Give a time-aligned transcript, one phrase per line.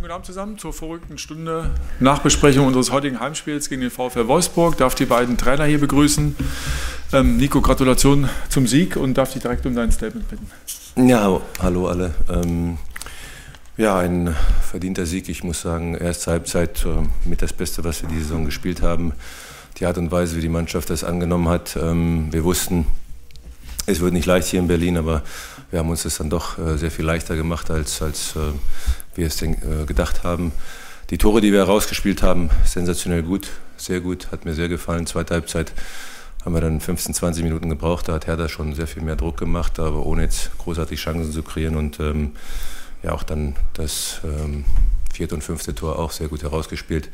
[0.00, 4.78] Schönen guten Abend zusammen zur verrückten Stunde Nachbesprechung unseres heutigen Heimspiels gegen den VfL Wolfsburg.
[4.78, 6.36] Darf die beiden Trainer hier begrüßen.
[7.12, 10.50] Ähm, Nico, Gratulation zum Sieg und darf dich direkt um dein Statement bitten.
[11.06, 12.14] Ja, hallo alle.
[12.30, 12.78] Ähm,
[13.76, 15.28] ja, ein verdienter Sieg.
[15.28, 19.12] Ich muss sagen, erste Halbzeit äh, mit das Beste, was wir die Saison gespielt haben.
[19.80, 21.76] Die Art und Weise, wie die Mannschaft das angenommen hat.
[21.76, 22.86] Ähm, wir wussten,
[23.84, 25.22] es wird nicht leicht hier in Berlin, aber
[25.70, 28.52] wir haben uns das dann doch äh, sehr viel leichter gemacht, als, als äh,
[29.14, 30.52] wir es denn, äh, gedacht haben.
[31.10, 35.06] Die Tore, die wir herausgespielt haben, sensationell gut, sehr gut, hat mir sehr gefallen.
[35.06, 35.72] Zweite Halbzeit
[36.44, 38.08] haben wir dann 15, 20 Minuten gebraucht.
[38.08, 41.42] Da hat Hertha schon sehr viel mehr Druck gemacht, aber ohne jetzt großartig Chancen zu
[41.42, 41.76] kreieren.
[41.76, 42.32] Und ähm,
[43.02, 44.64] ja, auch dann das ähm,
[45.12, 47.10] vierte und fünfte Tor auch sehr gut herausgespielt.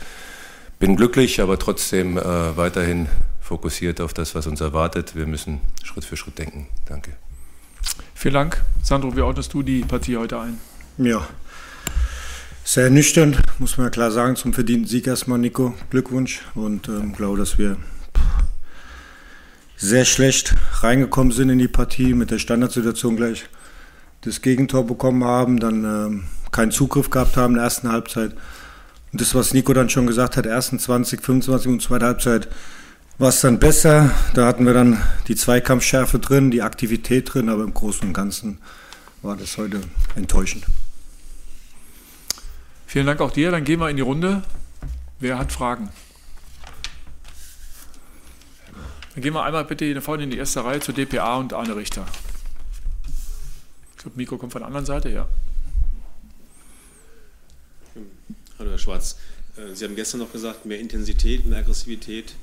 [0.78, 3.08] Bin glücklich, aber trotzdem äh, weiterhin
[3.40, 5.16] fokussiert auf das, was uns erwartet.
[5.16, 6.66] Wir müssen Schritt für Schritt denken.
[6.84, 7.12] Danke.
[8.14, 8.62] Vielen Dank.
[8.82, 10.58] Sandro, wie ordnest du die Partie heute ein?
[10.98, 11.26] Ja,
[12.66, 15.74] sehr nüchtern, muss man ja klar sagen, zum verdienten Sieg erstmal, Nico.
[15.90, 17.76] Glückwunsch und ähm, glaube, dass wir
[19.76, 23.44] sehr schlecht reingekommen sind in die Partie, mit der Standardsituation gleich
[24.22, 28.32] das Gegentor bekommen haben, dann ähm, keinen Zugriff gehabt haben in der ersten Halbzeit.
[29.12, 32.48] Und das, was Nico dann schon gesagt hat, ersten 20, 25 und zweite Halbzeit,
[33.18, 34.10] war es dann besser.
[34.34, 38.58] Da hatten wir dann die Zweikampfschärfe drin, die Aktivität drin, aber im Großen und Ganzen
[39.22, 39.82] war das heute
[40.16, 40.64] enttäuschend.
[42.86, 43.50] Vielen Dank auch dir.
[43.50, 44.42] Dann gehen wir in die Runde.
[45.18, 45.90] Wer hat Fragen?
[49.14, 51.74] Dann gehen wir einmal bitte hier vorne in die erste Reihe zu DPA und Arne
[51.74, 52.06] Richter.
[53.96, 55.26] Ich glaube, Mikro kommt von der anderen Seite, ja.
[58.58, 59.16] Hallo Herr Schwarz.
[59.56, 62.34] Äh, Sie haben gestern noch gesagt, mehr Intensität, mehr Aggressivität.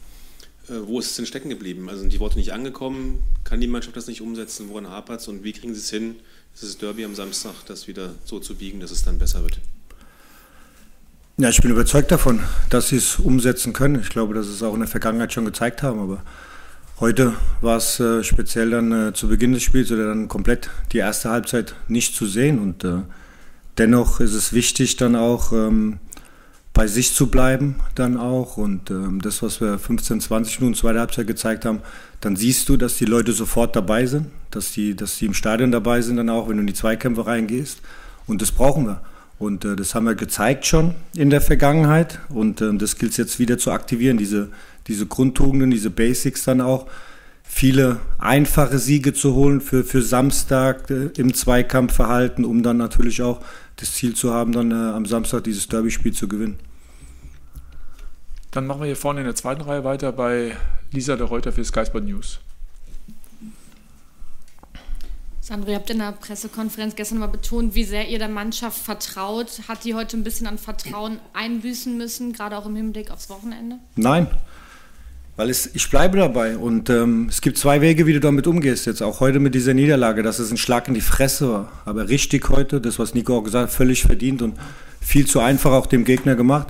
[0.67, 1.89] Äh, wo ist es denn stecken geblieben?
[1.89, 3.23] Also sind die Worte nicht angekommen?
[3.43, 4.69] Kann die Mannschaft das nicht umsetzen?
[4.69, 5.27] Woran hapert es?
[5.27, 6.15] Und wie kriegen Sie es hin,
[6.55, 9.59] dieses Derby am Samstag, das wieder so zu biegen, dass es dann besser wird?
[11.43, 13.99] Ja, ich bin überzeugt davon, dass sie es umsetzen können.
[13.99, 16.23] Ich glaube, dass sie es auch in der Vergangenheit schon gezeigt haben, aber
[17.01, 20.99] Heute war es äh, speziell dann äh, zu Beginn des Spiels oder dann komplett die
[20.99, 22.59] erste Halbzeit nicht zu sehen.
[22.59, 22.99] Und äh,
[23.77, 25.99] dennoch ist es wichtig, dann auch ähm,
[26.73, 28.55] bei sich zu bleiben, dann auch.
[28.55, 31.81] Und ähm, das, was wir 15, 20 Minuten zweite Halbzeit gezeigt haben,
[32.21, 35.73] dann siehst du, dass die Leute sofort dabei sind, dass die, dass die im Stadion
[35.73, 37.81] dabei sind, dann auch, wenn du in die Zweikämpfe reingehst.
[38.27, 39.01] Und das brauchen wir.
[39.43, 42.19] Und äh, das haben wir gezeigt schon in der Vergangenheit.
[42.29, 44.49] Und äh, das gilt es jetzt wieder zu aktivieren, diese
[44.87, 46.87] diese Grundtugenden, diese Basics dann auch,
[47.45, 53.41] viele einfache Siege zu holen für, für Samstag äh, im Zweikampfverhalten, um dann natürlich auch
[53.75, 56.57] das Ziel zu haben, dann äh, am Samstag dieses Derby-Spiel zu gewinnen.
[58.51, 60.55] Dann machen wir hier vorne in der zweiten Reihe weiter bei
[60.91, 62.39] Lisa de Reuter für Sky Sport News.
[65.45, 69.59] Sandro, ihr habt in der Pressekonferenz gestern mal betont, wie sehr ihr der Mannschaft vertraut.
[69.67, 73.75] Hat die heute ein bisschen an Vertrauen einbüßen müssen, gerade auch im Hinblick aufs Wochenende?
[73.97, 74.27] Nein,
[75.35, 78.85] weil es, ich bleibe dabei und ähm, es gibt zwei Wege, wie du damit umgehst.
[78.85, 81.71] Jetzt auch heute mit dieser Niederlage, dass es ein Schlag in die Fresse war.
[81.83, 84.57] Aber richtig heute, das, was Nico auch gesagt hat, völlig verdient und
[85.01, 86.67] viel zu einfach auch dem Gegner gemacht.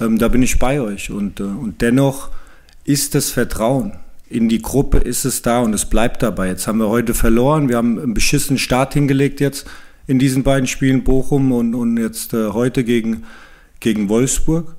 [0.00, 1.12] Ähm, da bin ich bei euch.
[1.12, 2.30] Und, äh, und dennoch
[2.82, 3.92] ist das Vertrauen
[4.30, 6.48] in die Gruppe, ist es da und es bleibt dabei.
[6.48, 7.68] Jetzt haben wir heute verloren.
[7.68, 9.66] Wir haben einen beschissenen Start hingelegt jetzt
[10.06, 13.24] in diesen beiden Spielen, Bochum und, und jetzt äh, heute gegen,
[13.80, 14.74] gegen Wolfsburg.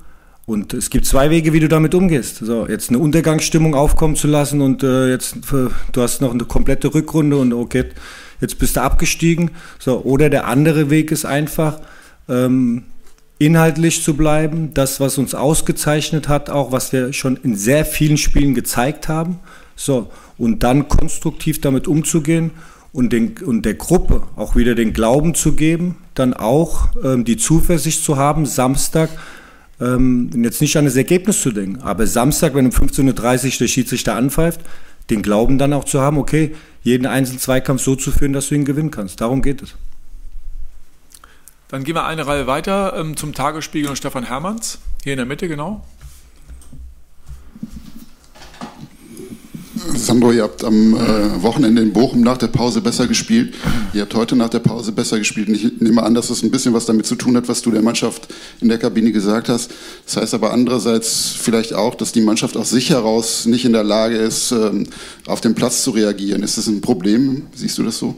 [0.46, 2.38] Und es gibt zwei Wege, wie du damit umgehst.
[2.38, 6.46] So, jetzt eine Untergangsstimmung aufkommen zu lassen und äh, jetzt äh, du hast noch eine
[6.46, 7.86] komplette Rückrunde und okay,
[8.42, 9.52] jetzt bist du abgestiegen.
[9.78, 11.80] So, oder der andere Weg ist einfach
[12.28, 12.86] ähm,
[13.40, 18.18] inhaltlich zu bleiben, das, was uns ausgezeichnet hat, auch was wir schon in sehr vielen
[18.18, 19.40] Spielen gezeigt haben.
[19.76, 22.52] So, und dann konstruktiv damit umzugehen
[22.92, 27.38] und, den, und der Gruppe auch wieder den Glauben zu geben, dann auch ähm, die
[27.38, 29.10] Zuversicht zu haben, Samstag
[29.80, 33.68] ähm, jetzt nicht an das Ergebnis zu denken, aber Samstag, wenn um 15.30 Uhr der
[33.68, 34.60] Schiedsrichter anpfeift,
[35.10, 38.56] den Glauben dann auch zu haben, okay, jeden einzelnen Zweikampf so zu führen, dass du
[38.56, 39.22] ihn gewinnen kannst.
[39.22, 39.76] Darum geht es.
[41.70, 44.80] Dann gehen wir eine Reihe weiter ähm, zum Tagesspiegel und Stefan Hermanns.
[45.04, 45.86] Hier in der Mitte, genau.
[49.96, 53.54] Sandro, ihr habt am äh, Wochenende in Bochum nach der Pause besser gespielt.
[53.94, 55.48] Ihr habt heute nach der Pause besser gespielt.
[55.48, 57.70] Und ich nehme an, dass das ein bisschen was damit zu tun hat, was du
[57.70, 59.70] der Mannschaft in der Kabine gesagt hast.
[60.06, 63.84] Das heißt aber andererseits vielleicht auch, dass die Mannschaft aus sich heraus nicht in der
[63.84, 64.88] Lage ist, ähm,
[65.28, 66.42] auf den Platz zu reagieren.
[66.42, 67.46] Ist das ein Problem?
[67.54, 68.16] Siehst du das so?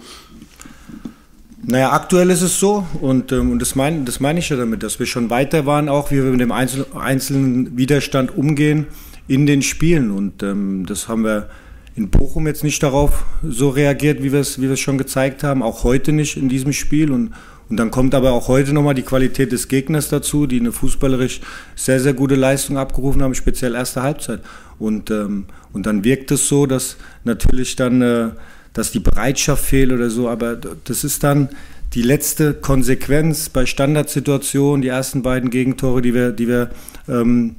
[1.64, 4.82] Naja, aktuell ist es so und, ähm, und das meine das mein ich ja damit,
[4.82, 8.88] dass wir schon weiter waren, auch wie wir mit dem einzel einzelnen Widerstand umgehen
[9.28, 10.10] in den Spielen.
[10.12, 11.50] Und ähm, das haben wir
[11.96, 15.44] in Bochum jetzt nicht darauf so reagiert, wie wir es wie wir es schon gezeigt
[15.44, 17.12] haben, auch heute nicht in diesem Spiel.
[17.12, 17.32] Und,
[17.70, 21.40] Und dann kommt aber auch heute nochmal die Qualität des Gegners dazu, die eine fußballerisch
[21.76, 24.42] sehr, sehr gute Leistung abgerufen haben, speziell erste Halbzeit.
[24.78, 28.30] Und, ähm, und dann wirkt es so, dass natürlich dann, äh,
[28.74, 31.50] dass die Bereitschaft fehlt oder so, aber das ist dann
[31.94, 36.70] die letzte Konsequenz bei Standardsituationen, die ersten beiden Gegentore, die wir, die wir
[37.10, 37.58] ähm,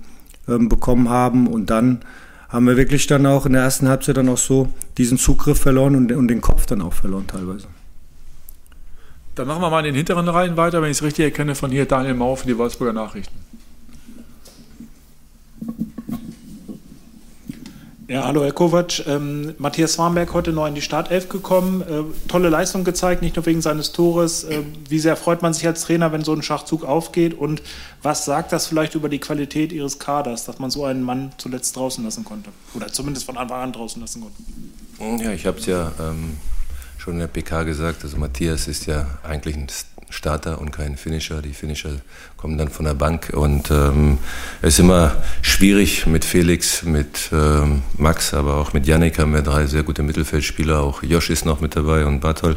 [0.49, 1.47] ähm, bekommen haben.
[1.47, 2.01] Und dann
[2.49, 5.97] haben wir wirklich dann auch in der ersten Halbzeit dann auch so diesen Zugriff verloren
[5.97, 7.67] und, und den Kopf dann auch verloren teilweise.
[9.35, 11.71] Dann machen wir mal in den hinteren Reihen weiter, wenn ich es richtig erkenne, von
[11.71, 13.35] hier Daniel Mau für die Wolfsburger Nachrichten.
[18.13, 19.07] Ja, hallo Herr Kovac.
[19.07, 21.81] Ähm, Matthias Warnberg heute neu in die Startelf gekommen.
[21.81, 24.45] Äh, tolle Leistung gezeigt, nicht nur wegen seines Tores.
[24.45, 27.33] Äh, wie sehr freut man sich als Trainer, wenn so ein Schachzug aufgeht?
[27.33, 27.63] Und
[28.03, 31.75] was sagt das vielleicht über die Qualität Ihres Kaders, dass man so einen Mann zuletzt
[31.75, 32.51] draußen lassen konnte?
[32.75, 35.25] Oder zumindest von Anfang an draußen lassen konnte?
[35.25, 36.37] Ja, ich habe es ja ähm,
[36.99, 38.05] schon in der PK gesagt.
[38.05, 39.69] Also Matthias ist ja eigentlich ein
[40.13, 41.41] Starter und kein Finisher.
[41.41, 41.91] Die Finisher
[42.37, 44.19] kommen dann von der Bank und ähm,
[44.61, 49.43] es ist immer schwierig mit Felix, mit ähm, Max, aber auch mit Yannick haben wir
[49.43, 50.81] drei sehr gute Mittelfeldspieler.
[50.81, 52.57] Auch Josh ist noch mit dabei und Bartol.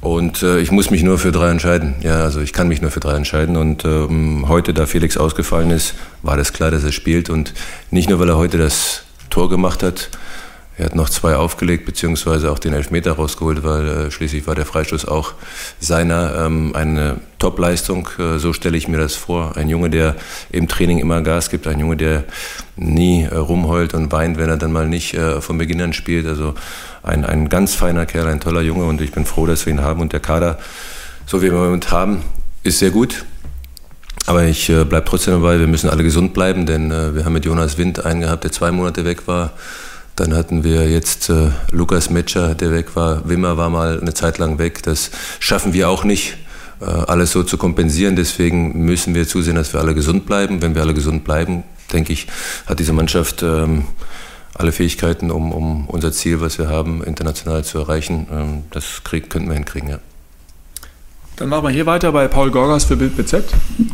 [0.00, 1.94] Und äh, ich muss mich nur für drei entscheiden.
[2.02, 3.56] Ja, also ich kann mich nur für drei entscheiden.
[3.56, 7.54] Und ähm, heute, da Felix ausgefallen ist, war das klar, dass er spielt und
[7.90, 10.10] nicht nur, weil er heute das Tor gemacht hat,
[10.76, 14.66] er hat noch zwei aufgelegt, beziehungsweise auch den Elfmeter rausgeholt, weil äh, schließlich war der
[14.66, 15.34] Freistoß auch
[15.78, 18.08] seiner ähm, eine Top-Leistung.
[18.18, 19.56] Äh, so stelle ich mir das vor.
[19.56, 20.16] Ein Junge, der
[20.50, 22.24] im Training immer Gas gibt, ein Junge, der
[22.76, 26.26] nie äh, rumheult und weint, wenn er dann mal nicht äh, von Beginn an spielt.
[26.26, 26.54] Also
[27.04, 29.80] ein, ein ganz feiner Kerl, ein toller Junge und ich bin froh, dass wir ihn
[29.80, 30.00] haben.
[30.00, 30.58] Und der Kader,
[31.24, 32.22] so wie wir ihn im Moment haben,
[32.64, 33.24] ist sehr gut.
[34.26, 37.34] Aber ich äh, bleibe trotzdem dabei, wir müssen alle gesund bleiben, denn äh, wir haben
[37.34, 39.52] mit Jonas Wind einen gehabt, der zwei Monate weg war.
[40.16, 43.28] Dann hatten wir jetzt äh, Lukas Metscher, der weg war.
[43.28, 44.82] Wimmer war mal eine Zeit lang weg.
[44.84, 46.36] Das schaffen wir auch nicht,
[46.80, 48.14] äh, alles so zu kompensieren.
[48.14, 50.62] Deswegen müssen wir zusehen, dass wir alle gesund bleiben.
[50.62, 52.28] Wenn wir alle gesund bleiben, denke ich,
[52.66, 53.86] hat diese Mannschaft ähm,
[54.54, 58.28] alle Fähigkeiten, um, um unser Ziel, was wir haben, international zu erreichen.
[58.30, 59.98] Ähm, das krieg, könnten wir hinkriegen, ja.
[61.36, 63.42] Dann machen wir hier weiter bei Paul Gorgas für Bild BZ.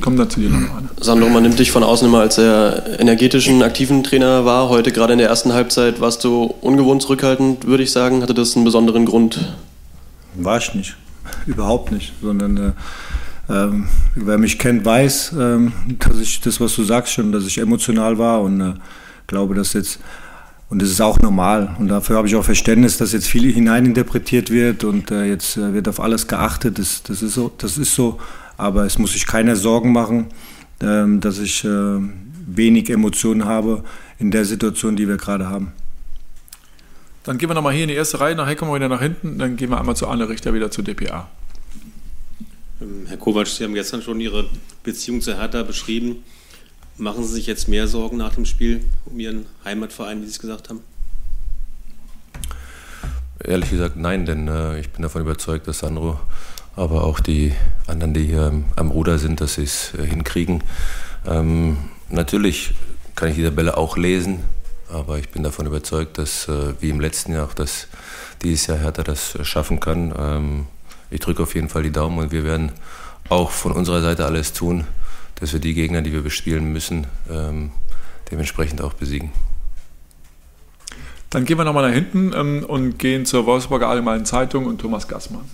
[0.02, 0.82] Kommen dann zu dir nochmal.
[1.00, 4.68] Sandro, man nimmt dich von außen immer als sehr energetischen, aktiven Trainer wahr.
[4.68, 8.20] Heute gerade in der ersten Halbzeit warst du ungewohnt zurückhaltend, würde ich sagen.
[8.20, 9.54] Hatte das einen besonderen Grund?
[10.34, 10.96] War ich nicht.
[11.46, 12.12] Überhaupt nicht.
[12.20, 12.72] Sondern äh,
[13.50, 17.56] ähm, wer mich kennt, weiß, ähm, dass ich das, was du sagst, schon, dass ich
[17.56, 18.74] emotional war und äh,
[19.26, 19.98] glaube, dass jetzt
[20.70, 21.74] und das ist auch normal.
[21.78, 25.74] Und dafür habe ich auch Verständnis, dass jetzt viel hineininterpretiert wird und äh, jetzt äh,
[25.74, 26.78] wird auf alles geachtet.
[26.78, 28.20] Das, das, ist so, das ist so.
[28.56, 30.28] Aber es muss sich keiner Sorgen machen,
[30.80, 31.98] ähm, dass ich äh,
[32.46, 33.82] wenig Emotionen habe
[34.20, 35.72] in der Situation, die wir gerade haben.
[37.24, 39.38] Dann gehen wir nochmal hier in die erste Reihe, nachher kommen wir wieder nach hinten,
[39.38, 41.28] dann gehen wir einmal zu Anne Richter wieder zu DPA.
[42.80, 44.48] Ähm, Herr Kovac, Sie haben gestern schon Ihre
[44.84, 46.22] Beziehung zu Hertha beschrieben.
[47.00, 50.38] Machen Sie sich jetzt mehr Sorgen nach dem Spiel um Ihren Heimatverein, wie Sie es
[50.38, 50.80] gesagt haben?
[53.42, 56.20] Ehrlich gesagt nein, denn äh, ich bin davon überzeugt, dass Sandro,
[56.76, 57.54] aber auch die
[57.86, 60.62] anderen, die hier am Ruder sind, dass sie es äh, hinkriegen.
[61.26, 61.78] Ähm,
[62.10, 62.74] natürlich
[63.14, 64.40] kann ich die Tabelle auch lesen,
[64.92, 67.88] aber ich bin davon überzeugt, dass äh, wie im letzten Jahr auch dass
[68.42, 70.12] dieses Jahr Hertha das schaffen kann.
[70.18, 70.66] Ähm,
[71.10, 72.72] ich drücke auf jeden Fall die Daumen und wir werden
[73.30, 74.84] auch von unserer Seite alles tun,
[75.40, 77.70] dass wir die Gegner, die wir bespielen müssen, ähm,
[78.30, 79.30] dementsprechend auch besiegen.
[81.30, 85.08] Dann gehen wir nochmal nach hinten ähm, und gehen zur Wolfsburger Allgemeinen Zeitung und Thomas
[85.08, 85.44] Gassmann.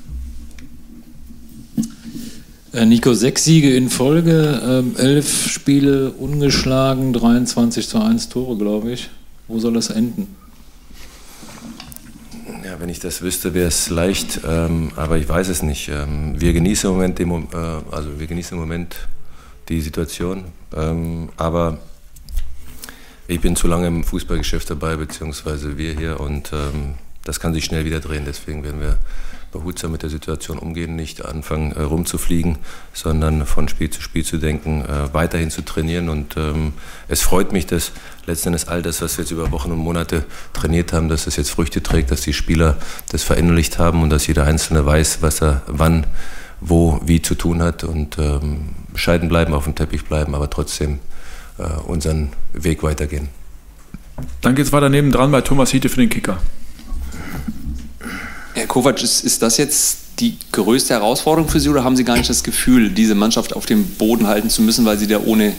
[2.73, 8.91] Äh, Nico, sechs Siege in Folge, ähm, elf Spiele ungeschlagen, 23 zu 1 Tore, glaube
[8.93, 9.11] ich.
[9.49, 10.35] Wo soll das enden?
[12.65, 15.89] Ja, wenn ich das wüsste, wäre es leicht, ähm, aber ich weiß es nicht.
[15.89, 17.57] Ähm, wir genießen im Moment, den, äh,
[17.91, 18.97] also wir genießen im Moment
[19.69, 20.45] die Situation.
[20.75, 21.79] Ähm, aber
[23.29, 26.95] ich bin zu lange im Fußballgeschäft dabei, beziehungsweise wir hier, und ähm,
[27.25, 28.25] das kann sich schnell wieder drehen.
[28.25, 28.99] Deswegen werden wir
[29.51, 32.59] behutsam mit der Situation umgehen, nicht anfangen äh, rumzufliegen,
[32.93, 36.09] sondern von Spiel zu Spiel zu denken, äh, weiterhin zu trainieren.
[36.09, 36.73] Und ähm,
[37.09, 37.93] es freut mich, dass
[38.27, 41.37] letzten Endes all das, was wir jetzt über Wochen und Monate trainiert haben, dass es
[41.37, 42.77] jetzt Früchte trägt, dass die Spieler
[43.11, 46.07] das verinnerlicht haben und dass jeder Einzelne weiß, was er wann
[46.61, 51.01] wo wie zu tun hat und ähm, bescheiden bleiben, auf dem Teppich bleiben, aber trotzdem
[51.59, 53.29] äh, unseren Weg weitergehen.
[54.41, 56.39] Dann geht es weiter nebendran bei Thomas Hiete für den Kicker.
[58.57, 62.17] Herr Kovac, ist, ist das jetzt die größte Herausforderung für Sie oder haben Sie gar
[62.17, 65.53] nicht das Gefühl, diese Mannschaft auf dem Boden halten zu müssen, weil sie da ohne,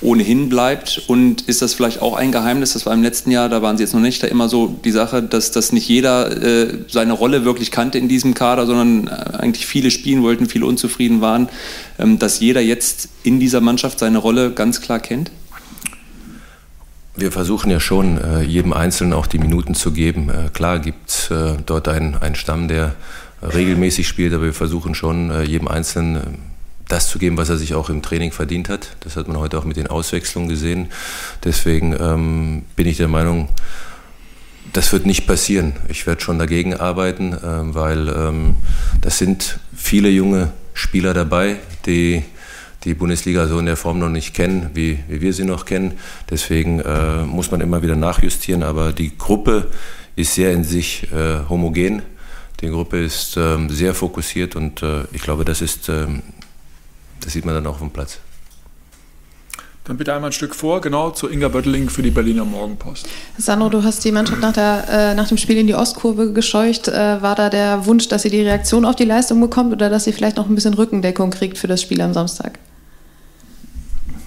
[0.00, 1.02] ohnehin bleibt?
[1.08, 2.72] Und ist das vielleicht auch ein Geheimnis?
[2.72, 4.92] Das war im letzten Jahr, da waren Sie jetzt noch nicht, da immer so die
[4.92, 9.36] Sache, dass, dass nicht jeder äh, seine Rolle wirklich kannte in diesem Kader, sondern äh,
[9.36, 11.50] eigentlich viele spielen wollten, viele unzufrieden waren,
[11.98, 15.30] ähm, dass jeder jetzt in dieser Mannschaft seine Rolle ganz klar kennt?
[17.18, 20.30] Wir versuchen ja schon, äh, jedem Einzelnen auch die Minuten zu geben.
[20.30, 22.94] Äh, klar gibt es äh, dort einen, einen Stamm, der
[23.42, 26.38] regelmäßig spielt, aber wir versuchen schon, jedem Einzelnen
[26.88, 28.96] das zu geben, was er sich auch im Training verdient hat.
[29.00, 30.88] Das hat man heute auch mit den Auswechslungen gesehen.
[31.44, 33.48] Deswegen ähm, bin ich der Meinung,
[34.72, 35.74] das wird nicht passieren.
[35.88, 38.56] Ich werde schon dagegen arbeiten, äh, weil ähm,
[39.00, 41.56] das sind viele junge Spieler dabei,
[41.86, 42.24] die
[42.88, 45.98] die Bundesliga so in der Form noch nicht kennen, wie, wie wir sie noch kennen.
[46.30, 48.62] Deswegen äh, muss man immer wieder nachjustieren.
[48.62, 49.66] Aber die Gruppe
[50.16, 52.02] ist sehr in sich äh, homogen.
[52.60, 56.22] Die Gruppe ist ähm, sehr fokussiert und äh, ich glaube, das ist, ähm,
[57.20, 58.18] das sieht man dann auch auf dem Platz.
[59.84, 63.06] Dann bitte einmal ein Stück vor, genau zu Inga Bötteling für die Berliner Morgenpost.
[63.36, 66.88] Sandro, du hast die Mannschaft nach, der, äh, nach dem Spiel in die Ostkurve gescheucht.
[66.88, 70.04] Äh, war da der Wunsch, dass sie die Reaktion auf die Leistung bekommt oder dass
[70.04, 72.58] sie vielleicht noch ein bisschen Rückendeckung kriegt für das Spiel am Samstag?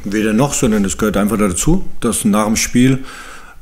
[0.03, 2.99] Weder noch, sondern es gehört einfach dazu, dass nach dem Spiel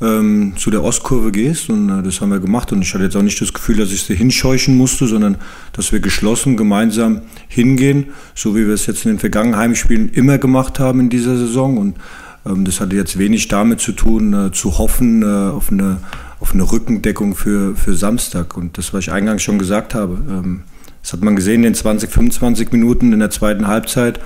[0.02, 2.72] ähm, zu der Ostkurve gehst und äh, das haben wir gemacht.
[2.72, 5.38] Und ich hatte jetzt auch nicht das Gefühl, dass ich sie hinscheuchen musste, sondern
[5.74, 10.38] dass wir geschlossen gemeinsam hingehen, so wie wir es jetzt in den vergangenen Heimspielen immer
[10.38, 11.78] gemacht haben in dieser Saison.
[11.78, 11.98] Und
[12.46, 15.98] ähm, das hatte jetzt wenig damit zu tun, äh, zu hoffen äh, auf, eine,
[16.40, 18.56] auf eine Rückendeckung für, für Samstag.
[18.56, 20.62] Und das, was ich eingangs schon gesagt habe, ähm,
[21.02, 24.20] das hat man gesehen in den 20, 25 Minuten in der zweiten Halbzeit,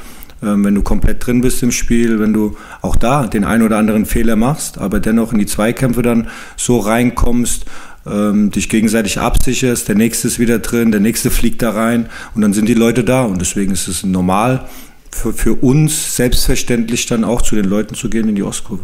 [0.44, 4.06] wenn du komplett drin bist im Spiel, wenn du auch da den einen oder anderen
[4.06, 7.66] Fehler machst, aber dennoch in die Zweikämpfe dann so reinkommst,
[8.06, 12.42] ähm, dich gegenseitig absicherst, der nächste ist wieder drin, der nächste fliegt da rein und
[12.42, 14.68] dann sind die Leute da und deswegen ist es normal
[15.12, 18.84] für, für uns selbstverständlich dann auch zu den Leuten zu gehen in die Ostkurve.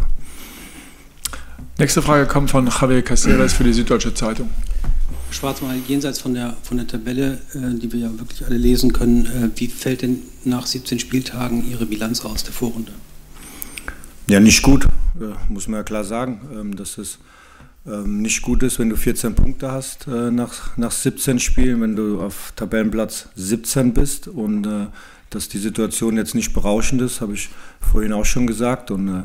[1.78, 4.50] Nächste Frage kommt von Javier Caceres für die Süddeutsche Zeitung.
[5.32, 8.94] Schwarz mal jenseits von der, von der Tabelle, äh, die wir ja wirklich alle lesen
[8.94, 12.92] können, äh, wie fällt denn nach 17 Spieltagen Ihre Bilanz aus der Vorrunde?
[14.28, 14.88] Ja, nicht gut,
[15.20, 17.20] ja, muss man ja klar sagen, ähm, dass es
[17.88, 21.96] ähm, nicht gut ist, wenn du 14 Punkte hast äh, nach, nach 17 Spielen, wenn
[21.96, 24.88] du auf Tabellenplatz 17 bist und äh,
[25.30, 29.24] dass die Situation jetzt nicht berauschend ist, habe ich vorhin auch schon gesagt und äh,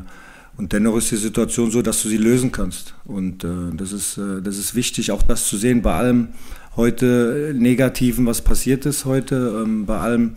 [0.57, 2.95] und dennoch ist die Situation so, dass du sie lösen kannst.
[3.05, 6.29] Und äh, das, ist, äh, das ist wichtig, auch das zu sehen, bei allem
[6.77, 10.33] heute Negativen, was passiert ist heute, ähm, bei allem,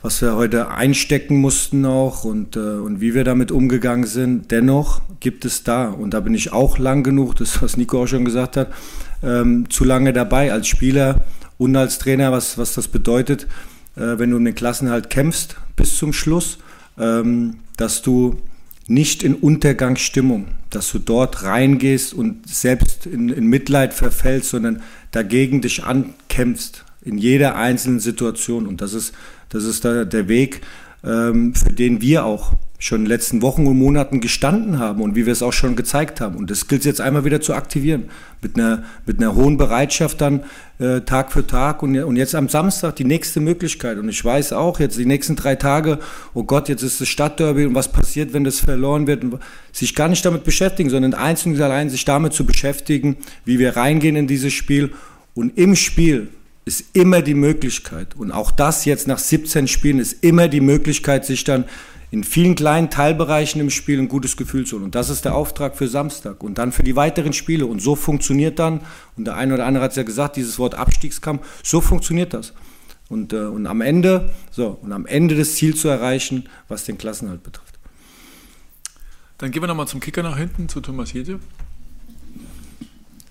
[0.00, 4.50] was wir heute einstecken mussten auch und, äh, und wie wir damit umgegangen sind.
[4.50, 8.06] Dennoch gibt es da, und da bin ich auch lang genug, das was Nico auch
[8.06, 8.72] schon gesagt hat,
[9.22, 11.24] ähm, zu lange dabei als Spieler
[11.58, 13.46] und als Trainer, was, was das bedeutet,
[13.96, 16.58] äh, wenn du um den Klassenhalt kämpfst bis zum Schluss,
[16.98, 18.38] ähm, dass du
[18.88, 25.60] nicht in Untergangsstimmung, dass du dort reingehst und selbst in, in Mitleid verfällst, sondern dagegen
[25.60, 28.66] dich ankämpfst in jeder einzelnen Situation.
[28.66, 29.14] Und das ist,
[29.48, 30.60] das ist da der Weg,
[31.04, 35.14] ähm, für den wir auch schon in den letzten Wochen und Monaten gestanden haben und
[35.14, 36.36] wie wir es auch schon gezeigt haben.
[36.36, 38.10] Und das gilt jetzt einmal wieder zu aktivieren.
[38.42, 40.44] Mit einer, mit einer hohen Bereitschaft dann
[40.78, 43.98] äh, Tag für Tag und, und jetzt am Samstag die nächste Möglichkeit.
[43.98, 45.98] Und ich weiß auch, jetzt die nächsten drei Tage,
[46.34, 49.24] oh Gott, jetzt ist das Stadtderby und was passiert, wenn das verloren wird.
[49.24, 49.38] Und
[49.72, 53.76] sich gar nicht damit beschäftigen, sondern einzeln und allein sich damit zu beschäftigen, wie wir
[53.76, 54.92] reingehen in dieses Spiel.
[55.34, 56.28] Und im Spiel
[56.66, 61.24] ist immer die Möglichkeit, und auch das jetzt nach 17 Spielen ist immer die Möglichkeit,
[61.24, 61.64] sich dann
[62.10, 64.84] in vielen kleinen Teilbereichen im Spiel ein gutes Gefühl zu holen.
[64.84, 67.66] Und das ist der Auftrag für Samstag und dann für die weiteren Spiele.
[67.66, 68.80] Und so funktioniert dann,
[69.16, 72.52] und der eine oder andere hat es ja gesagt, dieses Wort Abstiegskampf, so funktioniert das.
[73.08, 76.98] Und, äh, und am Ende, so, und am Ende das Ziel zu erreichen, was den
[76.98, 77.78] Klassenhalt betrifft.
[79.38, 81.40] Dann gehen wir nochmal zum Kicker nach hinten, zu Thomas Hede.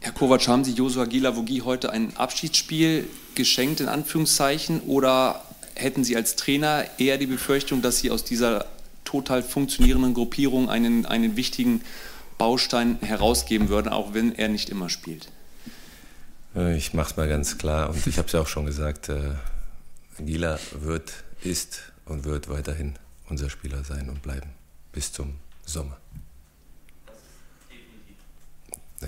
[0.01, 5.41] Herr Kovac, haben Sie Josua Gilavogi heute ein Abschiedsspiel geschenkt, in Anführungszeichen, oder
[5.75, 8.65] hätten Sie als Trainer eher die Befürchtung, dass Sie aus dieser
[9.03, 11.81] total funktionierenden Gruppierung einen, einen wichtigen
[12.37, 15.29] Baustein herausgeben würden, auch wenn er nicht immer spielt?
[16.55, 19.09] Äh, ich mache es mal ganz klar und ich habe es ja auch schon gesagt,
[19.09, 19.31] äh,
[20.19, 21.11] Gila wird,
[21.43, 22.95] ist und wird weiterhin
[23.29, 24.49] unser Spieler sein und bleiben
[24.91, 25.97] bis zum Sommer.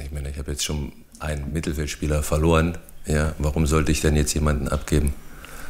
[0.03, 2.77] Ich meine, ich habe jetzt schon einen Mittelfeldspieler verloren.
[3.05, 5.13] Ja, warum sollte ich denn jetzt jemanden abgeben?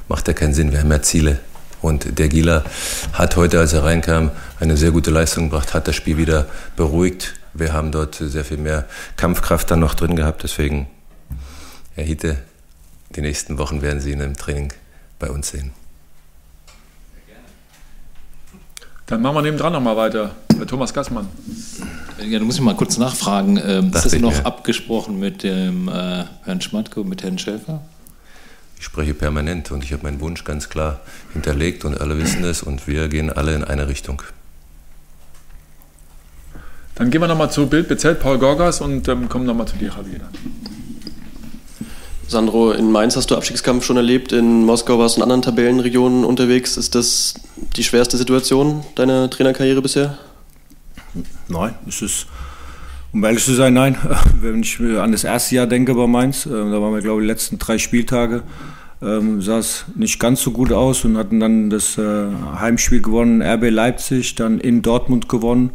[0.08, 0.72] Macht ja keinen Sinn.
[0.72, 1.40] Wir haben ja Ziele.
[1.82, 2.64] Und der Gila
[3.14, 7.36] hat heute, als er reinkam, eine sehr gute Leistung gebracht, hat das Spiel wieder beruhigt.
[7.54, 8.86] Wir haben dort sehr viel mehr
[9.16, 10.44] Kampfkraft dann noch drin gehabt.
[10.44, 10.88] Deswegen,
[11.96, 12.38] Herr Hiete,
[13.16, 14.74] die nächsten Wochen werden Sie ihn im Training
[15.20, 15.72] bei uns sehen.
[19.06, 20.36] Dann machen wir nebendran nochmal weiter.
[20.68, 21.28] Thomas Gassmann.
[22.22, 23.58] Ja, da muss ich mal kurz nachfragen.
[23.64, 27.82] Ähm, ist das noch abgesprochen mit dem äh, Herrn Schmatke und mit Herrn Schäfer?
[28.80, 31.00] Ich spreche permanent und ich habe meinen Wunsch ganz klar
[31.34, 34.22] hinterlegt und alle wissen es und wir gehen alle in eine Richtung.
[36.96, 39.90] Dann gehen wir nochmal zu Bild bezählt Paul Gorgas und ähm, kommen nochmal zu dir,
[39.90, 40.22] Javier.
[42.28, 46.26] Sandro, in Mainz hast du Abstiegskampf schon erlebt, in Moskau warst du in anderen Tabellenregionen
[46.26, 46.76] unterwegs.
[46.76, 47.36] Ist das
[47.76, 50.18] die schwerste Situation deiner Trainerkarriere bisher?
[51.48, 52.28] Nein, es ist,
[53.14, 53.98] um ehrlich zu sein, nein.
[54.42, 57.26] Wenn ich an das erste Jahr denke bei Mainz, äh, da waren wir, glaube ich,
[57.26, 58.44] die letzten drei Spieltage,
[59.02, 62.28] ähm, sah es nicht ganz so gut aus und hatten dann das äh,
[62.60, 65.72] Heimspiel gewonnen, RB Leipzig, dann in Dortmund gewonnen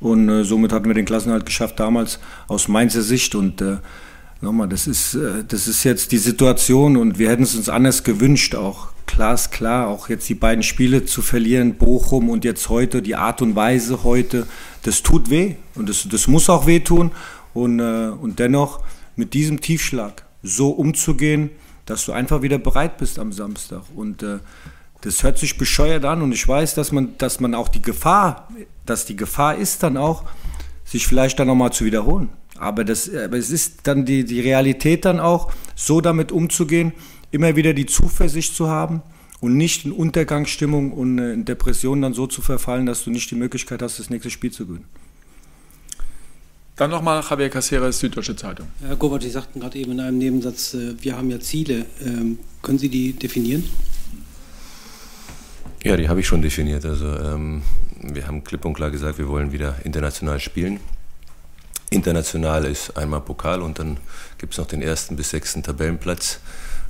[0.00, 3.78] und äh, somit hatten wir den Klassenhalt geschafft damals aus Mainzer Sicht und äh,
[4.40, 8.04] nochmal, das ist, äh, das ist jetzt die Situation und wir hätten es uns anders
[8.04, 8.88] gewünscht auch.
[9.10, 13.16] Klar ist klar, auch jetzt die beiden Spiele zu verlieren, Bochum und jetzt heute, die
[13.16, 14.46] Art und Weise heute,
[14.84, 17.10] das tut weh und das, das muss auch wehtun
[17.52, 18.80] und, äh, und dennoch
[19.16, 21.50] mit diesem Tiefschlag so umzugehen,
[21.86, 24.38] dass du einfach wieder bereit bist am Samstag und äh,
[25.00, 28.48] das hört sich bescheuert an und ich weiß, dass man, dass man auch die Gefahr,
[28.86, 30.22] dass die Gefahr ist dann auch,
[30.84, 32.28] sich vielleicht dann nochmal zu wiederholen.
[32.58, 36.92] Aber, das, aber es ist dann die, die Realität dann auch, so damit umzugehen,
[37.30, 39.02] immer wieder die Zuversicht zu haben
[39.40, 43.36] und nicht in Untergangsstimmung und in Depressionen dann so zu verfallen, dass du nicht die
[43.36, 44.86] Möglichkeit hast, das nächste Spiel zu gewinnen.
[46.76, 48.66] Dann nochmal Javier Caceres, Süddeutsche Zeitung.
[48.80, 51.84] Herr Gobert, Sie sagten gerade eben in einem Nebensatz, äh, wir haben ja Ziele.
[52.02, 53.64] Ähm, können Sie die definieren?
[55.84, 56.86] Ja, die habe ich schon definiert.
[56.86, 57.62] Also ähm,
[58.00, 60.80] wir haben klipp und klar gesagt, wir wollen wieder international spielen.
[61.90, 63.98] International ist einmal Pokal und dann
[64.38, 66.40] gibt es noch den ersten bis sechsten Tabellenplatz.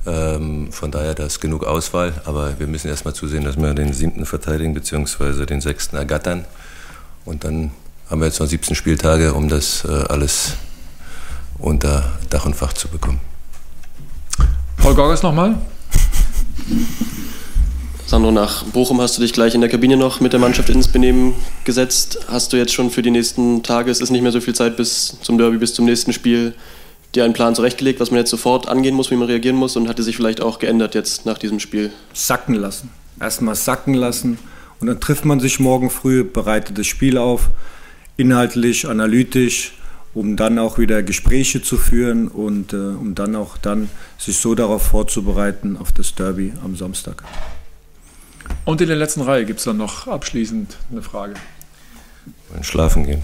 [0.05, 3.93] Ähm, von daher, da ist genug Auswahl, aber wir müssen erstmal zusehen, dass wir den
[3.93, 5.45] siebten verteidigen bzw.
[5.45, 6.45] den sechsten ergattern.
[7.25, 7.71] Und dann
[8.09, 10.53] haben wir jetzt noch 17 Spieltage, um das äh, alles
[11.59, 13.19] unter Dach und Fach zu bekommen.
[14.77, 15.55] Paul Gorgas nochmal.
[18.07, 20.87] Sandro, nach Bochum hast du dich gleich in der Kabine noch mit der Mannschaft ins
[20.87, 22.19] Benehmen gesetzt.
[22.27, 24.75] Hast du jetzt schon für die nächsten Tage, es ist nicht mehr so viel Zeit
[24.75, 26.53] bis zum Derby, bis zum nächsten Spiel,
[27.15, 29.87] dir einen Plan zurechtgelegt, was man jetzt sofort angehen muss, wie man reagieren muss und
[29.87, 31.91] hat er sich vielleicht auch geändert jetzt nach diesem Spiel?
[32.13, 32.89] Sacken lassen.
[33.19, 34.39] Erstmal sacken lassen
[34.79, 37.49] und dann trifft man sich morgen früh, bereitet das Spiel auf,
[38.17, 39.73] inhaltlich, analytisch,
[40.13, 44.55] um dann auch wieder Gespräche zu führen und äh, um dann auch dann sich so
[44.55, 47.23] darauf vorzubereiten auf das Derby am Samstag.
[48.65, 51.35] Und in der letzten Reihe gibt es dann noch abschließend eine Frage.
[52.49, 53.21] Wollen schlafen gehen.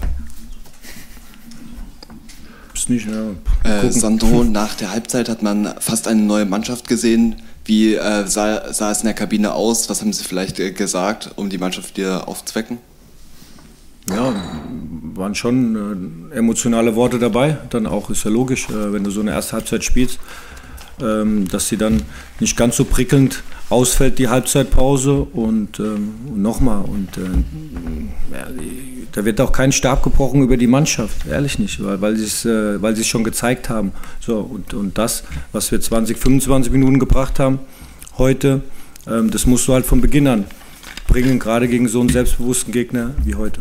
[2.88, 3.70] Nicht, ja.
[3.70, 7.36] Äh, Sandro, nach der Halbzeit hat man fast eine neue Mannschaft gesehen.
[7.64, 9.90] Wie äh, sah, sah, es in der Kabine aus?
[9.90, 12.78] Was haben Sie vielleicht äh, gesagt, um die Mannschaft wieder aufzuwecken?
[14.08, 14.34] Ja,
[15.14, 17.58] waren schon äh, emotionale Worte dabei.
[17.68, 20.18] Dann auch, ist ja logisch, äh, wenn du so eine erste Halbzeit spielst,
[21.02, 22.02] ähm, dass sie dann
[22.40, 25.26] nicht ganz so prickelnd ausfällt, die Halbzeitpause.
[25.32, 27.28] Und ähm, nochmal, und äh,
[29.12, 32.44] da wird auch kein Stab gebrochen über die Mannschaft, ehrlich nicht, weil, weil sie es
[32.44, 33.92] äh, weil schon gezeigt haben.
[34.20, 37.60] So, und, und das, was wir 20, 25 Minuten gebracht haben
[38.16, 38.62] heute,
[39.06, 40.44] ähm, das musst du halt von Beginn an
[41.06, 43.60] bringen, gerade gegen so einen selbstbewussten Gegner wie heute.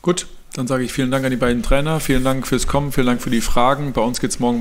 [0.00, 3.06] Gut, dann sage ich vielen Dank an die beiden Trainer, vielen Dank fürs Kommen, vielen
[3.06, 3.92] Dank für die Fragen.
[3.92, 4.50] Bei uns geht es morgen